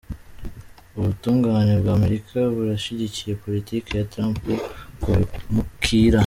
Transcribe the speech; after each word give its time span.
Ubutungane 0.97 1.73
bwa 1.81 1.93
Amerika 1.99 2.37
burashigikiye 2.55 3.33
politike 3.43 3.89
ya 3.95 4.07
Trump 4.11 4.39
ku 5.01 5.09
bimukira. 5.17 6.19